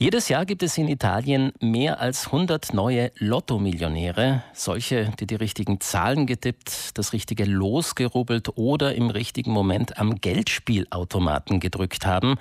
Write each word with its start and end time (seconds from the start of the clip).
Jedes 0.00 0.28
Jahr 0.28 0.46
gibt 0.46 0.62
es 0.62 0.78
in 0.78 0.86
Italien 0.86 1.52
mehr 1.58 1.98
als 1.98 2.26
100 2.26 2.72
neue 2.72 3.10
Lotto-Millionäre. 3.16 4.44
Solche, 4.52 5.10
die 5.18 5.26
die 5.26 5.34
richtigen 5.34 5.80
Zahlen 5.80 6.24
getippt, 6.24 6.96
das 6.96 7.12
richtige 7.12 7.44
Los 7.44 7.96
gerubbelt 7.96 8.56
oder 8.56 8.94
im 8.94 9.10
richtigen 9.10 9.50
Moment 9.50 9.98
am 9.98 10.20
Geldspielautomaten 10.20 11.58
gedrückt 11.58 12.06
haben. 12.06 12.36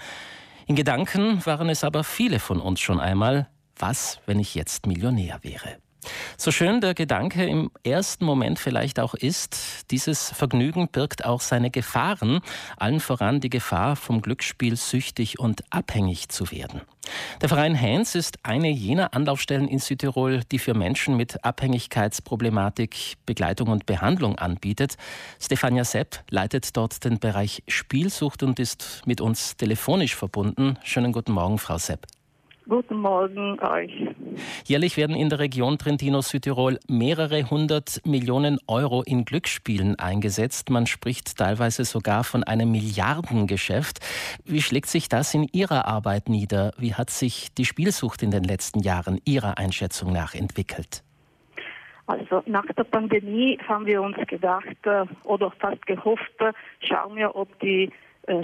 In 0.67 0.75
Gedanken 0.75 1.43
waren 1.47 1.69
es 1.69 1.83
aber 1.83 2.03
viele 2.03 2.37
von 2.37 2.61
uns 2.61 2.79
schon 2.79 2.99
einmal, 2.99 3.49
was, 3.75 4.19
wenn 4.27 4.39
ich 4.39 4.53
jetzt 4.53 4.85
Millionär 4.85 5.39
wäre? 5.41 5.77
So 6.37 6.51
schön 6.51 6.81
der 6.81 6.93
Gedanke 6.93 7.45
im 7.45 7.71
ersten 7.83 8.25
Moment 8.25 8.59
vielleicht 8.59 8.99
auch 8.99 9.13
ist, 9.13 9.91
dieses 9.91 10.31
Vergnügen 10.31 10.87
birgt 10.89 11.25
auch 11.25 11.41
seine 11.41 11.71
Gefahren, 11.71 12.41
allen 12.77 12.99
voran 12.99 13.39
die 13.39 13.49
Gefahr, 13.49 13.95
vom 13.95 14.21
Glücksspiel 14.21 14.75
süchtig 14.75 15.39
und 15.39 15.63
abhängig 15.69 16.29
zu 16.29 16.51
werden. 16.51 16.81
Der 17.41 17.49
Verein 17.49 17.79
Hans 17.79 18.15
ist 18.15 18.39
eine 18.43 18.69
jener 18.69 19.13
Anlaufstellen 19.13 19.67
in 19.67 19.79
Südtirol, 19.79 20.41
die 20.51 20.59
für 20.59 20.73
Menschen 20.73 21.15
mit 21.15 21.43
Abhängigkeitsproblematik 21.43 23.17
Begleitung 23.25 23.69
und 23.69 23.85
Behandlung 23.85 24.37
anbietet. 24.37 24.97
Stefania 25.39 25.85
Sepp 25.85 26.23
leitet 26.29 26.75
dort 26.75 27.03
den 27.05 27.19
Bereich 27.19 27.63
Spielsucht 27.67 28.43
und 28.43 28.59
ist 28.59 29.01
mit 29.05 29.21
uns 29.21 29.55
telefonisch 29.55 30.15
verbunden. 30.15 30.77
Schönen 30.83 31.13
guten 31.13 31.31
Morgen, 31.31 31.57
Frau 31.57 31.77
Sepp. 31.77 32.07
Guten 32.69 32.99
Morgen 32.99 33.57
euch. 33.61 33.93
Jährlich 34.65 34.97
werden 34.97 35.15
in 35.15 35.29
der 35.29 35.39
Region 35.39 35.77
Trentino-Südtirol 35.77 36.79
mehrere 36.89 37.49
hundert 37.49 38.05
Millionen 38.05 38.59
Euro 38.67 39.03
in 39.03 39.23
Glücksspielen 39.23 39.97
eingesetzt. 39.97 40.69
Man 40.69 40.85
spricht 40.85 41.37
teilweise 41.37 41.85
sogar 41.85 42.25
von 42.25 42.43
einem 42.43 42.71
Milliardengeschäft. 42.71 43.99
Wie 44.43 44.61
schlägt 44.61 44.87
sich 44.87 45.07
das 45.07 45.33
in 45.33 45.47
Ihrer 45.53 45.87
Arbeit 45.87 46.27
nieder? 46.27 46.73
Wie 46.77 46.93
hat 46.93 47.09
sich 47.09 47.53
die 47.53 47.63
Spielsucht 47.63 48.21
in 48.21 48.31
den 48.31 48.43
letzten 48.43 48.79
Jahren 48.79 49.21
Ihrer 49.23 49.57
Einschätzung 49.57 50.11
nach 50.11 50.35
entwickelt? 50.35 51.03
Also 52.05 52.41
nach 52.45 52.65
der 52.65 52.83
Pandemie 52.83 53.57
haben 53.67 53.85
wir 53.85 54.01
uns 54.01 54.17
gedacht 54.27 54.77
äh, 54.83 55.05
oder 55.23 55.51
fast 55.59 55.85
gehofft, 55.85 56.39
äh, 56.39 56.53
schauen 56.79 57.15
wir, 57.15 57.35
ob 57.35 57.59
die 57.59 57.91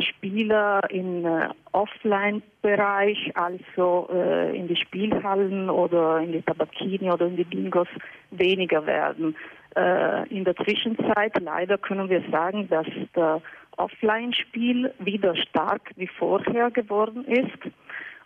Spieler 0.02 0.82
im 0.90 1.26
äh, 1.26 1.50
Offline-Bereich, 1.74 3.36
also 3.36 4.10
äh, 4.14 4.58
in 4.58 4.68
die 4.68 4.76
Spielhallen 4.76 5.70
oder 5.70 6.20
in 6.20 6.32
die 6.32 6.42
Tabakini 6.42 7.12
oder 7.12 7.28
in 7.28 7.36
die 7.36 7.44
Bingos 7.44 7.88
weniger 8.32 8.86
werden. 8.86 9.36
Äh, 9.76 10.28
in 10.30 10.46
der 10.46 10.56
Zwischenzeit 10.56 11.40
leider 11.42 11.78
können 11.78 12.10
wir 12.10 12.24
sagen, 12.32 12.70
dass 12.70 12.88
der 13.16 13.42
Offline-Spiel 13.78 14.94
wieder 15.00 15.36
stark 15.36 15.92
wie 15.96 16.08
vorher 16.08 16.72
geworden 16.72 17.26
ist. 17.26 17.74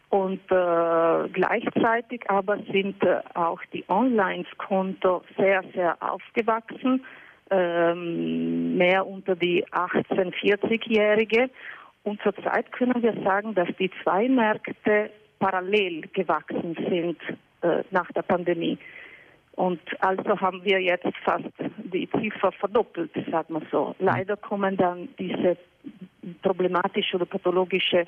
Und 0.09 0.39
äh, 0.51 1.29
gleichzeitig 1.33 2.29
aber 2.29 2.57
sind 2.71 3.03
äh, 3.03 3.21
auch 3.33 3.59
die 3.73 3.83
Online-Konto 3.89 5.23
sehr, 5.37 5.63
sehr 5.73 5.97
aufgewachsen 6.01 7.03
ähm, 7.49 8.77
mehr 8.77 9.05
unter 9.05 9.35
die 9.35 9.65
18-, 9.67 10.33
40-Jährige. 10.33 11.49
Und 12.03 12.21
zurzeit 12.21 12.71
können 12.71 13.01
wir 13.01 13.13
sagen, 13.23 13.53
dass 13.53 13.69
die 13.79 13.91
zwei 14.03 14.27
Märkte 14.29 15.09
parallel 15.39 16.07
gewachsen 16.13 16.75
sind 16.89 17.17
äh, 17.61 17.83
nach 17.91 18.11
der 18.13 18.21
Pandemie. 18.21 18.77
Und 19.53 19.81
also 20.01 20.39
haben 20.39 20.63
wir 20.63 20.79
jetzt 20.79 21.11
fast 21.23 21.45
die 21.77 22.07
Ziffer 22.11 22.51
verdoppelt, 22.51 23.11
sagen 23.31 23.55
wir 23.55 23.63
so. 23.71 23.95
Leider 23.97 24.37
kommen 24.37 24.77
dann 24.77 25.09
diese 25.17 25.57
problematische 26.43 27.15
oder 27.15 27.25
pathologische 27.25 28.05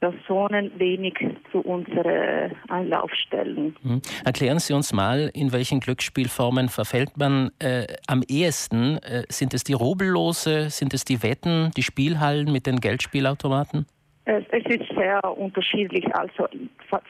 Personen 0.00 0.70
wenig 0.78 1.14
zu 1.50 1.60
unseren 1.60 2.52
Anlaufstellen. 2.68 3.76
Mhm. 3.82 4.02
Erklären 4.24 4.58
Sie 4.58 4.74
uns 4.74 4.92
mal, 4.92 5.30
in 5.34 5.52
welchen 5.52 5.80
Glücksspielformen 5.80 6.68
verfällt 6.68 7.16
man 7.16 7.50
äh, 7.58 7.86
am 8.06 8.22
ehesten? 8.28 8.98
Äh, 8.98 9.24
sind 9.28 9.54
es 9.54 9.64
die 9.64 9.72
Robellose, 9.72 10.70
sind 10.70 10.94
es 10.94 11.04
die 11.04 11.22
Wetten, 11.22 11.70
die 11.76 11.82
Spielhallen 11.82 12.52
mit 12.52 12.66
den 12.66 12.80
Geldspielautomaten? 12.80 13.86
Es, 14.26 14.42
es 14.50 14.64
ist 14.64 14.88
sehr 14.96 15.22
unterschiedlich. 15.36 16.06
Also 16.14 16.48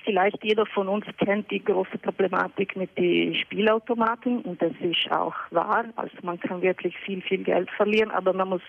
vielleicht 0.04 0.42
jeder 0.42 0.66
von 0.66 0.88
uns 0.88 1.04
kennt 1.19 1.48
die 1.50 1.62
große 1.62 1.98
Problematik 1.98 2.75
mit 2.75 2.97
den 2.98 3.34
Spielautomaten 3.36 4.41
und 4.41 4.60
das 4.60 4.72
ist 4.80 5.10
auch 5.12 5.34
wahr. 5.50 5.84
Also 5.94 6.16
man 6.22 6.41
kann 6.41 6.60
wirklich 6.62 6.97
viel, 6.98 7.22
viel 7.22 7.44
Geld 7.44 7.70
verlieren, 7.70 8.10
aber 8.10 8.32
man 8.32 8.48
muss 8.48 8.62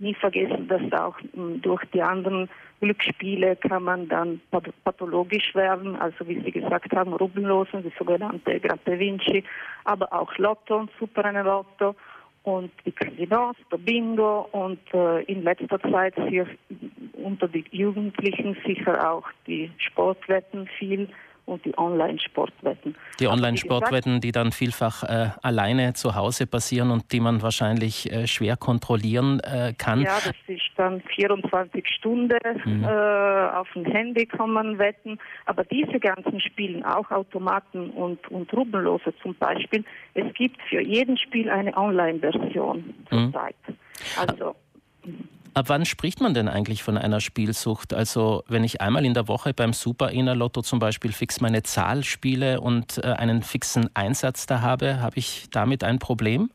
nie 0.00 0.14
vergessen, 0.14 0.68
dass 0.68 0.92
auch 0.92 1.16
hm, 1.34 1.60
durch 1.62 1.84
die 1.92 2.02
anderen 2.02 2.48
Glücksspiele 2.80 3.56
kann 3.56 3.82
man 3.84 4.08
dann 4.08 4.40
pathologisch 4.84 5.54
werden, 5.54 5.96
also 5.96 6.26
wie 6.26 6.40
Sie 6.40 6.50
gesagt 6.50 6.94
haben, 6.94 7.12
Rubellosen, 7.12 7.82
die 7.82 7.92
sogenannte 7.98 8.58
Grappe 8.58 8.98
Vinci, 8.98 9.44
aber 9.84 10.12
auch 10.12 10.36
Lotto 10.38 10.78
und 10.78 10.90
Lotto 11.44 11.94
und 12.42 12.72
die 12.86 12.92
Casinos, 12.92 13.56
der 13.70 13.76
Bingo 13.76 14.48
und 14.52 14.80
äh, 14.94 15.22
in 15.24 15.42
letzter 15.42 15.78
Zeit 15.80 16.14
hier 16.28 16.46
unter 17.12 17.48
den 17.48 17.66
Jugendlichen 17.70 18.56
sicher 18.64 19.12
auch 19.12 19.28
die 19.46 19.70
Sportwetten 19.76 20.66
viel 20.78 21.08
und 21.50 21.64
die 21.64 21.76
Online-Sportwetten. 21.76 22.94
Die 23.18 23.26
also 23.26 23.36
Online-Sportwetten, 23.36 24.20
die 24.20 24.32
dann 24.32 24.52
vielfach 24.52 25.02
äh, 25.02 25.30
alleine 25.42 25.92
zu 25.94 26.14
Hause 26.14 26.46
passieren 26.46 26.90
und 26.90 27.12
die 27.12 27.20
man 27.20 27.42
wahrscheinlich 27.42 28.10
äh, 28.10 28.26
schwer 28.26 28.56
kontrollieren 28.56 29.40
äh, 29.40 29.74
kann. 29.76 30.02
Ja, 30.02 30.18
das 30.24 30.34
ist 30.46 30.62
dann 30.76 31.02
24 31.14 31.86
Stunden 31.88 32.38
mhm. 32.64 32.84
Äh, 32.84 32.88
auf 32.88 33.68
dem 33.74 33.84
Handy 33.84 34.26
kann 34.26 34.50
man 34.50 34.78
wetten. 34.78 35.18
Aber 35.46 35.64
diese 35.64 35.98
ganzen 35.98 36.40
Spielen, 36.40 36.84
auch 36.84 37.10
Automaten 37.10 37.90
und, 37.90 38.26
und 38.30 38.52
Rubellose 38.52 39.12
zum 39.22 39.34
Beispiel, 39.34 39.84
es 40.14 40.32
gibt 40.34 40.60
für 40.68 40.80
jeden 40.80 41.16
Spiel 41.16 41.50
eine 41.50 41.76
Online-Version 41.76 42.94
zurzeit. 43.08 43.56
Mhm. 43.66 43.74
Also. 44.16 44.54
Ab 45.52 45.68
wann 45.68 45.84
spricht 45.84 46.20
man 46.20 46.32
denn 46.32 46.48
eigentlich 46.48 46.82
von 46.82 46.96
einer 46.96 47.20
Spielsucht? 47.20 47.92
Also 47.92 48.44
wenn 48.48 48.62
ich 48.62 48.80
einmal 48.80 49.04
in 49.04 49.14
der 49.14 49.26
Woche 49.26 49.52
beim 49.52 49.72
Super 49.72 50.10
Inner 50.10 50.36
Lotto 50.36 50.62
zum 50.62 50.78
Beispiel 50.78 51.12
fix 51.12 51.40
meine 51.40 51.62
Zahl 51.64 52.04
spiele 52.04 52.60
und 52.60 52.98
äh, 52.98 53.08
einen 53.08 53.42
fixen 53.42 53.90
Einsatz 53.94 54.46
da 54.46 54.60
habe, 54.60 55.00
habe 55.00 55.18
ich 55.18 55.48
damit 55.50 55.82
ein 55.82 55.98
Problem? 55.98 56.50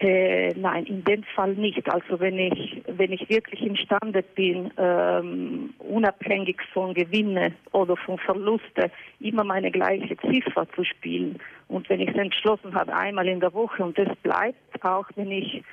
Äh, 0.00 0.54
nein, 0.54 0.84
in 0.84 1.02
dem 1.02 1.24
Fall 1.34 1.54
nicht. 1.54 1.92
Also 1.92 2.20
wenn 2.20 2.38
ich 2.38 2.82
wenn 2.86 3.10
ich 3.10 3.28
wirklich 3.28 3.60
imstande 3.62 4.22
bin, 4.22 4.70
ähm, 4.78 5.74
unabhängig 5.80 6.60
von 6.72 6.94
Gewinne 6.94 7.52
oder 7.72 7.96
von 7.96 8.16
Verluste 8.18 8.92
immer 9.18 9.42
meine 9.42 9.72
gleiche 9.72 10.16
Ziffer 10.18 10.68
zu 10.76 10.84
spielen 10.84 11.40
und 11.66 11.88
wenn 11.88 12.00
ich 12.00 12.10
es 12.10 12.16
entschlossen 12.16 12.76
habe 12.76 12.94
einmal 12.94 13.26
in 13.26 13.40
der 13.40 13.52
Woche 13.52 13.82
und 13.82 13.98
das 13.98 14.14
bleibt 14.22 14.84
auch, 14.84 15.06
wenn 15.16 15.32
ich 15.32 15.64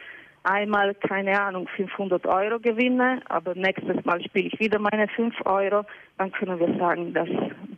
einmal, 0.45 0.95
keine 0.95 1.41
Ahnung, 1.41 1.67
500 1.75 2.25
Euro 2.27 2.59
gewinne, 2.59 3.21
aber 3.27 3.55
nächstes 3.55 4.03
Mal 4.05 4.23
spiele 4.23 4.47
ich 4.47 4.59
wieder 4.59 4.79
meine 4.79 5.07
5 5.07 5.33
Euro, 5.45 5.83
dann 6.17 6.31
können 6.31 6.59
wir 6.59 6.77
sagen, 6.77 7.13
dass, 7.13 7.29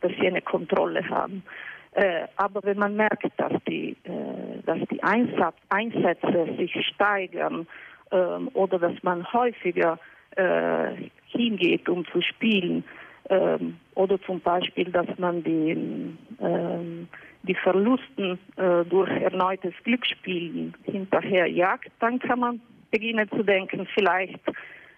dass 0.01 0.11
sie 0.19 0.27
eine 0.27 0.41
Kontrolle 0.41 1.07
haben. 1.09 1.43
Äh, 1.93 2.27
aber 2.35 2.61
wenn 2.63 2.77
man 2.77 2.95
merkt, 2.95 3.25
dass 3.37 3.53
die, 3.67 3.97
äh, 4.03 4.61
dass 4.65 4.79
die 4.91 5.01
Einsatz, 5.01 5.55
Einsätze 5.69 6.47
sich 6.57 6.73
steigern 6.93 7.65
äh, 8.11 8.15
oder 8.53 8.77
dass 8.77 9.01
man 9.01 9.31
häufiger 9.33 9.97
äh, 10.35 11.09
hingeht, 11.27 11.89
um 11.89 12.05
zu 12.05 12.21
spielen, 12.21 12.83
ähm, 13.29 13.77
oder 13.95 14.21
zum 14.21 14.39
Beispiel, 14.39 14.91
dass 14.91 15.07
man 15.17 15.43
die 15.43 15.71
ähm, 15.71 16.17
die 17.47 17.55
Verlusten 17.55 18.39
äh, 18.57 18.83
durch 18.85 19.09
erneutes 19.09 19.73
Glücksspielen 19.83 20.73
hinterherjagt, 20.83 21.91
dann 21.99 22.19
kann 22.19 22.39
man 22.39 22.61
beginnen 22.91 23.29
zu 23.29 23.43
denken, 23.43 23.87
vielleicht 23.93 24.39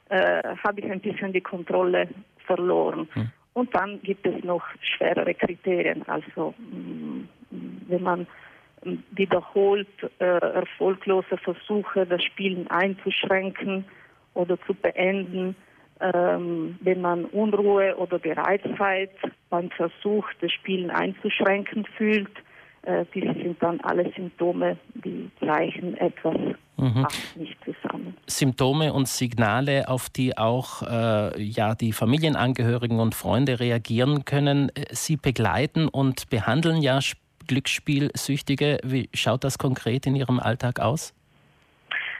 äh, 0.09 0.55
habe 0.63 0.79
ich 0.79 0.91
ein 0.91 0.99
bisschen 0.99 1.33
die 1.33 1.41
Kontrolle 1.41 2.07
verloren. 2.45 3.07
Hm. 3.13 3.31
Und 3.53 3.75
dann 3.75 4.01
gibt 4.01 4.25
es 4.25 4.43
noch 4.43 4.63
schwerere 4.81 5.34
Kriterien. 5.34 6.03
Also 6.07 6.53
mh, 6.57 7.25
mm, 7.51 7.81
wenn 7.87 8.03
man 8.03 8.28
wiederholt 9.11 9.87
äh, 10.19 10.23
erfolglose 10.23 11.37
Versuche, 11.37 12.05
das 12.05 12.23
Spielen 12.23 12.67
einzuschränken 12.69 13.85
oder 14.34 14.57
zu 14.61 14.73
beenden, 14.73 15.55
ähm, 15.99 16.78
wenn 16.81 17.01
man 17.01 17.25
Unruhe 17.25 17.96
oder 17.97 18.19
Gereiztheit 18.19 19.11
beim 19.49 19.69
Versuch, 19.72 20.25
das 20.41 20.51
Spielen 20.51 20.90
einzuschränken 20.90 21.85
fühlt. 21.97 22.31
Äh, 22.84 23.05
diese 23.13 23.34
sind 23.34 23.61
dann 23.61 23.81
alle 23.81 24.09
Symptome, 24.16 24.78
die 24.93 25.29
gleichen 25.40 25.97
etwas 25.97 26.37
mhm. 26.78 27.05
nicht 27.35 27.57
zusammen. 27.66 28.16
Symptome 28.25 28.93
und 28.93 29.09
Signale, 29.09 29.90
auf 29.90 30.09
die 30.09 30.37
auch 30.37 30.81
äh, 30.84 31.41
ja, 31.41 31.75
die 31.75 31.91
Familienangehörigen 31.91 32.99
und 32.99 33.16
Freunde 33.16 33.59
reagieren 33.59 34.23
können. 34.23 34.69
Äh, 34.69 34.85
Sie 34.91 35.17
begleiten 35.17 35.90
und 35.90 36.29
behandeln 36.29 36.81
ja 36.81 36.99
Glücksspielsüchtige. 37.47 38.79
Wie 38.84 39.09
schaut 39.13 39.43
das 39.43 39.57
konkret 39.57 40.07
in 40.07 40.16
Ihrem 40.16 40.40
Alltag 40.40 40.79
aus? 40.79 41.13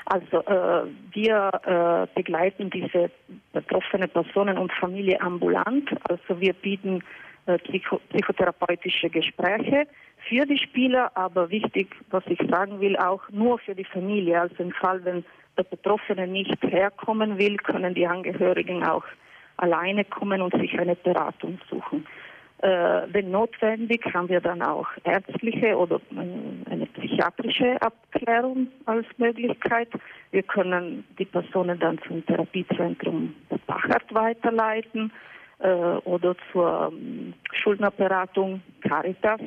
Also 0.10 0.40
äh, 0.40 0.88
wir 1.12 1.52
äh, 1.66 2.08
begleiten 2.16 2.72
diese 2.72 3.12
betroffene 3.54 4.08
Personen 4.08 4.58
und 4.58 4.72
Familie 4.74 5.22
ambulant. 5.22 5.88
Also 6.10 6.42
wir 6.42 6.54
bieten 6.54 7.04
äh, 7.46 7.60
psychotherapeutische 7.60 9.12
Gespräche 9.12 9.86
für 10.28 10.48
die 10.48 10.58
Spieler, 10.58 11.12
aber 11.14 11.52
wichtig, 11.52 11.96
was 12.10 12.24
ich 12.26 12.40
sagen 12.50 12.80
will, 12.80 12.98
auch 12.98 13.22
nur 13.30 13.60
für 13.60 13.76
die 13.76 13.86
Familie. 13.86 14.42
Also 14.42 14.56
im 14.58 14.72
Fall, 14.72 15.06
wenn 15.06 15.24
der 15.58 15.64
Betroffene 15.64 16.26
nicht 16.26 16.58
herkommen 16.64 17.38
will, 17.38 17.58
können 17.58 17.94
die 17.94 18.08
Angehörigen 18.08 18.84
auch 18.84 19.06
alleine 19.58 20.06
kommen 20.06 20.42
und 20.42 20.56
sich 20.56 20.80
eine 20.80 20.96
Beratung 20.96 21.60
suchen. 21.70 22.08
Äh, 22.62 23.08
wenn 23.14 23.32
notwendig, 23.32 24.04
haben 24.14 24.28
wir 24.28 24.42
dann 24.42 24.62
auch 24.62 24.88
ärztliche 25.06 25.78
oder 25.78 25.96
äh, 26.12 26.70
eine 26.70 26.86
psychiatrische 26.88 27.82
Abklärung 27.82 28.68
als 28.86 29.06
Möglichkeit. 29.18 29.88
Wir 30.32 30.44
können 30.44 31.06
die 31.18 31.24
Personen 31.24 31.80
dann 31.80 31.98
zum 32.06 32.26
Therapiezentrum 32.26 33.34
Bachart 33.66 34.14
weiterleiten 34.14 35.10
äh, 35.60 35.70
oder 35.70 36.36
zur 36.52 36.92
ähm, 36.92 37.34
Schuldnerberatung 37.54 38.62
Caritas. 38.82 39.40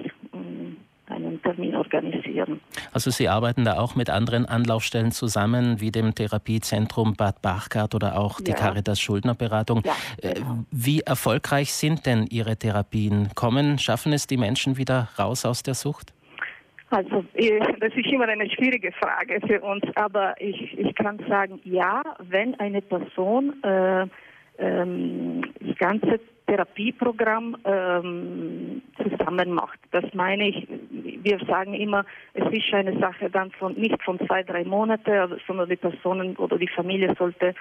Einen 1.12 1.42
Termin 1.42 1.74
organisieren. 1.74 2.60
Also 2.92 3.10
Sie 3.10 3.28
arbeiten 3.28 3.64
da 3.64 3.78
auch 3.78 3.94
mit 3.94 4.10
anderen 4.10 4.46
Anlaufstellen 4.46 5.12
zusammen, 5.12 5.80
wie 5.80 5.90
dem 5.90 6.14
Therapiezentrum 6.14 7.14
Bad 7.14 7.42
Bachgart 7.42 7.94
oder 7.94 8.18
auch 8.18 8.40
die 8.40 8.52
ja. 8.52 8.56
Caritas 8.56 9.00
Schuldnerberatung. 9.00 9.82
Ja, 9.84 9.94
äh, 10.22 10.34
genau. 10.34 10.64
Wie 10.70 11.00
erfolgreich 11.00 11.72
sind 11.72 12.06
denn 12.06 12.26
Ihre 12.30 12.56
Therapien? 12.56 13.28
Kommen, 13.34 13.78
schaffen 13.78 14.12
es 14.12 14.26
die 14.26 14.36
Menschen 14.36 14.76
wieder 14.76 15.08
raus 15.18 15.44
aus 15.44 15.62
der 15.62 15.74
Sucht? 15.74 16.12
Also 16.90 17.24
äh, 17.34 17.58
das 17.80 17.94
ist 17.94 18.06
immer 18.12 18.28
eine 18.28 18.48
schwierige 18.50 18.92
Frage 18.92 19.40
für 19.46 19.60
uns, 19.62 19.82
aber 19.94 20.34
ich, 20.38 20.78
ich 20.78 20.94
kann 20.94 21.18
sagen, 21.28 21.60
ja, 21.64 22.02
wenn 22.18 22.54
eine 22.60 22.82
Person 22.82 23.54
äh, 23.62 24.06
ähm, 24.58 25.42
das 25.60 25.76
ganze 25.78 26.20
Therapieprogramm 26.52 27.56
ähm, 27.64 28.82
zusammen 29.02 29.52
macht. 29.52 29.78
Das 29.90 30.04
meine 30.12 30.48
ich, 30.48 30.68
wir 31.22 31.38
sagen 31.46 31.72
immer, 31.72 32.04
es 32.34 32.44
ist 32.52 32.74
eine 32.74 32.98
Sache 32.98 33.30
dann 33.30 33.50
von 33.52 33.72
nicht 33.72 34.02
von 34.02 34.18
zwei, 34.26 34.42
drei 34.42 34.62
Monaten, 34.64 35.40
sondern 35.46 35.70
die 35.70 35.76
Personen 35.76 36.36
oder 36.36 36.58
die 36.58 36.68
Familie 36.68 37.14
sollte 37.18 37.54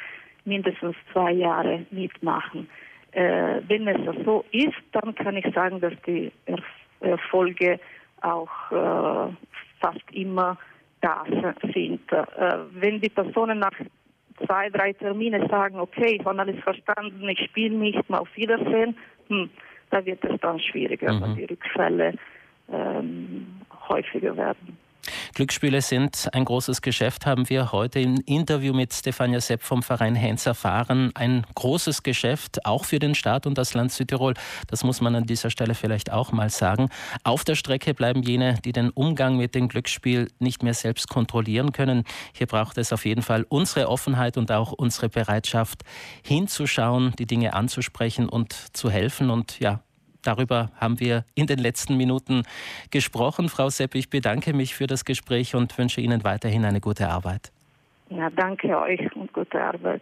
mindestens 0.44 0.98
zwei 1.14 1.32
Jahre 1.32 1.86
mitmachen. 1.92 2.70
Äh, 3.14 3.62
wenn 3.68 3.88
es 3.88 4.26
so 4.26 4.44
ist, 4.52 4.82
dann 4.92 5.16
kann 5.16 5.38
ich 5.38 5.54
sagen, 5.54 5.80
dass 5.80 5.94
die 6.06 6.30
Erfolge 7.00 7.80
auch 8.22 8.72
äh, 8.72 9.34
fast 9.80 10.12
immer 10.12 10.58
da 11.00 11.24
sind. 11.74 12.12
Äh, 12.12 12.24
wenn 12.74 13.00
die 13.00 13.10
Personen 13.10 13.60
nach 13.60 13.72
zwei, 14.46 14.70
drei 14.70 14.94
Termine 14.94 15.48
sagen, 15.48 15.80
okay, 15.80 16.18
ich 16.20 16.26
habe 16.26 16.40
alles 16.40 16.60
verstanden, 16.64 17.28
ich 17.30 17.40
spiele 17.40 17.76
nicht, 17.76 18.10
mal 18.10 18.20
auf 18.20 18.36
Wiedersehen, 18.36 18.96
hm, 19.28 19.50
da 19.90 20.06
wird 20.06 20.24
es 20.24 20.40
dann 20.42 20.60
schwieriger, 20.60 21.14
mhm. 21.14 21.22
weil 21.22 21.36
die 21.36 21.46
Rückfälle 21.46 22.14
ähm, 22.72 23.62
häufiger 23.90 24.36
werden. 24.38 24.78
Glücksspiele 25.42 25.82
sind 25.82 26.30
ein 26.34 26.46
großes 26.46 26.84
Geschäft, 26.84 27.26
haben 27.26 27.50
wir 27.50 27.72
heute 27.72 28.00
im 28.00 28.22
Interview 28.28 28.76
mit 28.76 28.94
Stefania 28.94 29.42
Sepp 29.42 29.64
vom 29.64 29.82
Verein 29.82 30.14
Hens 30.14 30.46
erfahren. 30.46 31.10
Ein 31.16 31.48
großes 31.56 32.04
Geschäft, 32.04 32.64
auch 32.64 32.86
für 32.86 33.00
den 33.00 33.16
Staat 33.16 33.48
und 33.48 33.58
das 33.58 33.74
Land 33.74 33.92
Südtirol. 33.92 34.36
Das 34.68 34.84
muss 34.84 35.02
man 35.02 35.16
an 35.16 35.26
dieser 35.26 35.50
Stelle 35.50 35.74
vielleicht 35.74 36.12
auch 36.12 36.32
mal 36.32 36.52
sagen. 36.52 36.90
Auf 37.24 37.44
der 37.44 37.56
Strecke 37.56 37.96
bleiben 37.96 38.22
jene, 38.22 38.60
die 38.64 38.72
den 38.72 38.92
Umgang 38.92 39.36
mit 39.36 39.56
dem 39.56 39.68
Glücksspiel 39.68 40.28
nicht 40.38 40.62
mehr 40.62 40.76
selbst 40.76 41.10
kontrollieren 41.10 41.72
können. 41.72 42.04
Hier 42.34 42.46
braucht 42.46 42.78
es 42.78 42.94
auf 42.94 43.06
jeden 43.06 43.24
Fall 43.24 43.44
unsere 43.50 43.90
Offenheit 43.90 44.38
und 44.38 44.52
auch 44.52 44.74
unsere 44.74 45.10
Bereitschaft, 45.10 45.82
hinzuschauen, 46.24 47.16
die 47.18 47.26
Dinge 47.26 47.56
anzusprechen 47.56 48.30
und 48.30 48.54
zu 48.78 48.92
helfen. 48.92 49.32
Und 49.32 49.60
ja, 49.60 49.82
Darüber 50.24 50.72
haben 50.80 51.00
wir 51.00 51.26
in 51.36 51.48
den 51.48 51.60
letzten 51.60 51.98
Minuten 51.98 52.44
gesprochen. 52.92 53.50
Frau 53.50 53.70
Sepp, 53.70 53.96
ich 53.96 54.10
bedanke 54.10 54.54
mich 54.54 54.76
für 54.76 54.88
das 54.88 55.06
Gespräch 55.06 55.56
und 55.56 55.78
wünsche 55.78 56.02
Ihnen 56.02 56.24
weiterhin 56.24 56.66
eine 56.66 56.82
gute 56.82 57.08
Arbeit. 57.10 57.52
Ja, 58.10 58.30
danke 58.30 58.78
euch 58.78 59.00
und 59.16 59.32
gute 59.32 59.62
Arbeit. 59.62 60.02